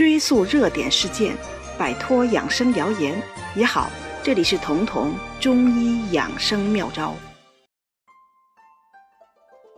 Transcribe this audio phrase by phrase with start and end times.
[0.00, 1.36] 追溯热点事件，
[1.78, 3.22] 摆脱养生谣言
[3.54, 3.90] 也好。
[4.22, 7.14] 这里是彤彤中医养生妙招。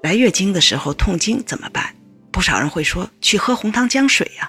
[0.00, 1.96] 来月经的时候痛经怎么办？
[2.30, 4.48] 不少人会说去喝红糖姜水呀。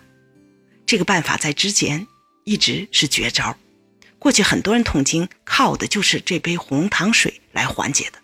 [0.86, 2.06] 这个办法在之前
[2.44, 3.58] 一直是绝招，
[4.20, 8.20] 过去很多人痛经靠的就是这杯红糖水来缓解的。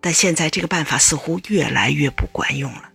[0.00, 2.89] 但现在这个办法似乎越来越不管用了，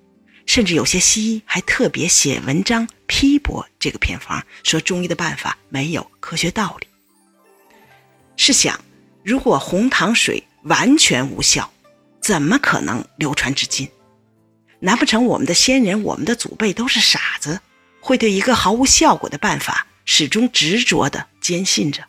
[0.46, 6.88] 甚至有些西医还特别写文章批驳这个偏方，说中医的办法没有科学道理。
[8.38, 8.80] 试想，
[9.24, 11.72] 如果红糖水完全无效，
[12.22, 13.90] 怎么可能流传至今？
[14.80, 17.60] 难不成我们的先人、我们的祖辈都是傻子，
[18.00, 22.04] 会对一个毫无效果的办法始终执着地坚信着？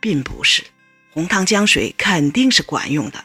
[0.00, 0.64] 并不是，
[1.12, 3.24] 红糖姜水肯定是管用的。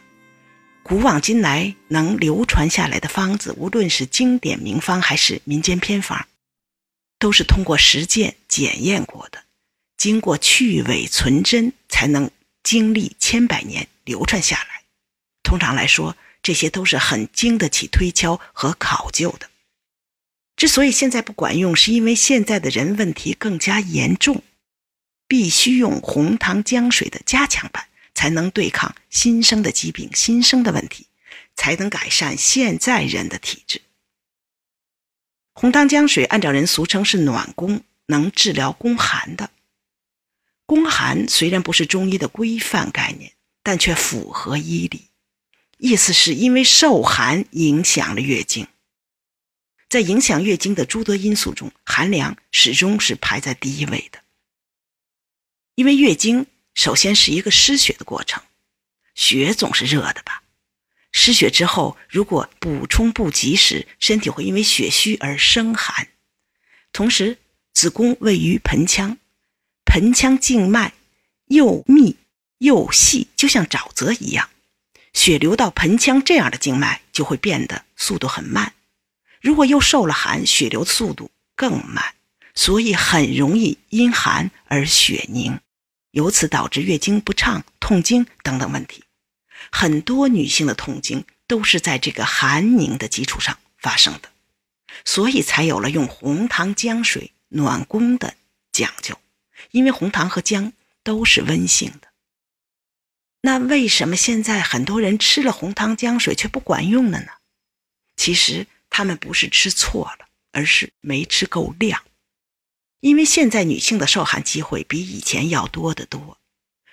[0.88, 6.28] 古往今来能流传下来的方子，无论是经典名方还是民间偏方，
[7.18, 9.42] 都是通过实践检验过的。
[9.96, 12.30] 经过去伪存真，才能
[12.62, 14.82] 经历千百年流传下来。
[15.42, 19.50] 通常来说，这些都是很经得起推敲和考究的。
[20.54, 24.44] 之所以现在不管用，是因为现在的人问题更加严重，
[25.26, 31.06] 必须用红糖姜水的加强版，才能对抗新生的疾病、新生的问题，
[31.54, 33.82] 才能改善现在人的体质。
[35.52, 39.50] 红糖姜水按照人俗称是暖宫，能治疗宫寒的。
[40.64, 45.10] 宫寒虽然不是中医的规范概念，但却符合医理。
[45.78, 48.66] 意思是因为受寒影响了月经，
[49.90, 54.20] 在影响月经的诸多因素中，寒凉始终是排在第一位的。
[55.74, 56.46] 因为月经
[56.76, 58.42] 首先是一个失血的过程，
[59.16, 60.42] 血总是热的吧？
[61.10, 66.08] 失血之后，如果补充不及时，身体会因为血虚而生寒。
[66.92, 67.38] 同时，
[67.72, 69.16] 子宫位于盆腔。
[69.86, 70.92] 盆腔静脉
[71.46, 72.16] 又密
[72.58, 74.50] 又细，就像沼泽一样，
[75.14, 78.74] 血流到盆腔这样的静脉就会变得速度很慢。
[79.40, 82.14] 如果又受了寒，血流的速度更慢，
[82.54, 85.58] 所以很容易因寒而血凝，
[86.16, 89.04] 由此导致月经不畅、痛经等等问题。
[89.70, 94.30] 很多女性的痛经都是在这个寒凝的基础上发生的，
[95.04, 98.34] 所以才有了用红糖姜水暖宫的
[98.72, 99.18] 讲究。
[99.72, 100.72] 因为红糖和姜
[101.02, 102.08] 都是温性的，
[103.42, 107.32] 那为什么现在很多人吃了红糖姜水却不管用了呢？
[108.16, 112.02] 其实他们不是吃错了，而是没吃够量。
[113.06, 116.38] 因为现在女性的受寒机会比以前要多得多，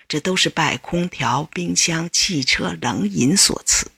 [0.06, 3.90] 这都是拜空调、冰箱、汽车、冷饮所赐。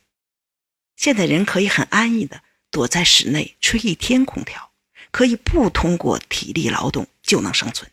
[0.96, 4.70] 现在人可以很安逸的躲在室内吹一天空调，
[5.10, 7.90] 可以不通过体力劳动就能生存。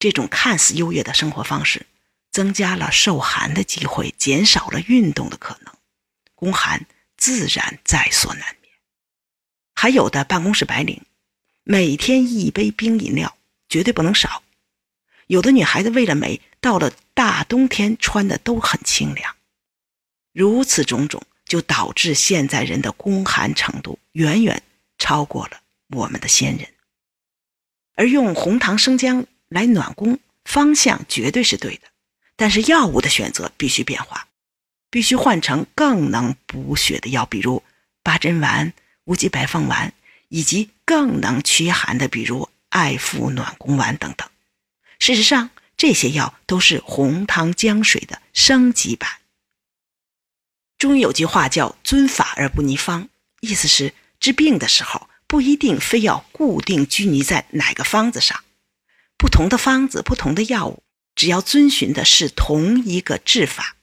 [0.00, 1.86] 这种看似优越的生活方式，
[2.32, 5.72] 增加了受寒的机会，减少了运动的可能，
[6.34, 8.72] 宫寒自然在所难免。
[9.76, 11.04] 还有的办公室白领，
[11.64, 13.36] 每天一杯冰饮料
[13.68, 14.42] 绝对不能少。
[15.26, 19.36] 有的女孩子为了美，到了大冬天穿的都很清凉。
[20.32, 24.62] 如此种种，就导致现在人的宫寒程度远远
[24.98, 26.68] 超过了我们的先人。
[27.94, 29.26] 而用红糖生姜。
[29.52, 31.82] 来暖宫方向绝对是对的，
[32.36, 34.26] 但是药物的选择必须变化，
[34.88, 37.62] 必须换成更能补血的药，比如
[38.02, 38.72] 八珍丸、
[39.04, 39.92] 乌鸡白凤丸，
[40.32, 44.26] 以及更能驱寒的，比如爱肤暖宫丸等等。
[44.98, 49.10] 事实上，这些药都是红糖姜水的升级版。
[50.78, 53.10] 中医有句话叫“遵法而不逆方”，
[53.40, 58.42] 意思是治病的时候不一定非要固定拘泥在哪个方子上。
[59.18, 60.82] 不同的方子，不同的药物，
[61.14, 63.76] 只要遵循的是同一个治法，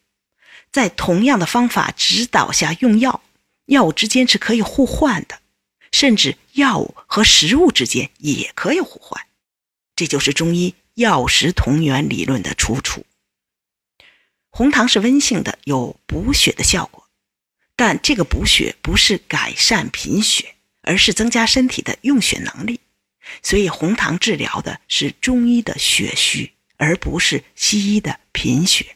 [0.71, 3.21] 在同样的方法指导下用药，
[3.67, 5.39] 药物之间是可以互换的，
[5.91, 9.25] 甚至药物和食物之间也可以互换。
[9.95, 13.05] 这就是中医药食同源理论的出处。
[14.49, 17.07] 红糖是温性的，有补血的效果，
[17.75, 22.79] 但这个补血不是改善贫血，而是增加身体的用血能力。
[23.43, 28.95] 所以，红糖治疗的是中医的血虚，而不是西医的贫血。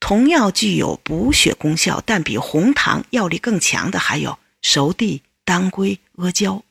[0.00, 6.64] 同样具有补血功效，但比红糖药力更强的还有熟地、当归、阿胶。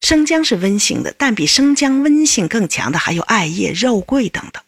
[0.00, 4.62] 生姜是温性的，但比生姜温性更强的还有艾叶、肉桂等等。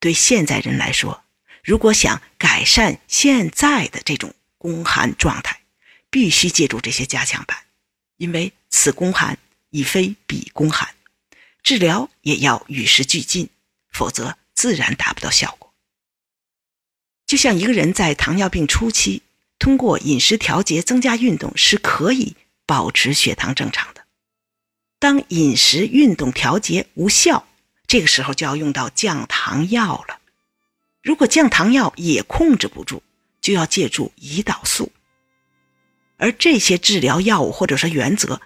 [0.00, 1.24] 对现在人来说，
[1.64, 5.60] 如果想改善现在的这种宫寒状态，
[6.08, 7.58] 必须借助这些加强版。
[8.16, 9.38] 因为此宫寒
[9.70, 10.94] 已非彼宫寒，
[11.62, 13.50] 治疗也要与时俱进，
[13.90, 15.74] 否则自然达不到效果。
[17.26, 19.22] 就像一个人在糖尿病初期，
[19.58, 24.02] 通过饮食调节、增加运动是可以保持血糖正常的。
[24.98, 27.46] 当饮食、运动调节无效，
[27.86, 30.18] 这个时候就要用到降糖药了。
[31.02, 33.00] 如果降糖药也控制不住，
[33.40, 34.90] 就要借助胰岛素。
[36.16, 38.40] 而这些治疗药物或者说原则，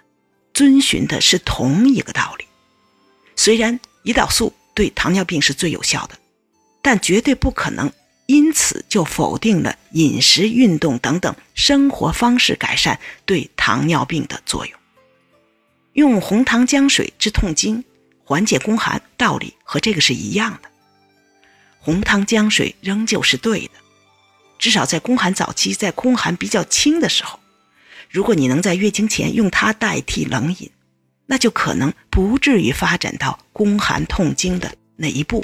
[0.53, 2.45] 遵循的是同一个道理。
[3.35, 6.17] 虽然胰岛素对糖尿病是最有效的，
[6.83, 7.91] 但绝对不可能
[8.25, 14.79] 因此就否定了饮食、运动等等生活方式改善对糖尿病的作用。
[15.93, 17.83] 用红糖姜水治痛经，
[18.23, 20.69] 缓解宫寒，道理和这个是一样的。
[21.79, 23.73] 红糖姜水仍旧是对的，
[24.57, 27.39] 至少在宫寒早期，在宫寒比较轻的时候。
[28.09, 30.71] 如果你能在月经前用它代替冷饮，
[31.25, 35.43] 那就可能不至于发展到宫寒痛经的那一步。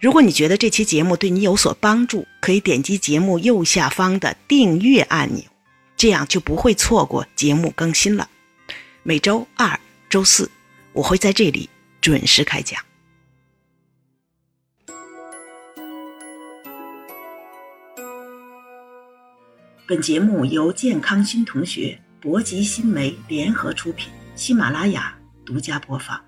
[0.00, 5.42] 如果你觉得这期节目对你有所帮助，可以点击节目右下方的订阅按钮，
[5.96, 8.28] 这样就不会错过节目更新了。
[9.02, 9.78] 每周二、
[10.08, 10.48] 周四
[10.92, 11.68] 我会在这里
[12.00, 12.80] 准时开讲。
[19.84, 26.27] 本节目由健康新同学、博吉新媒联合出品，喜马拉雅独家播放。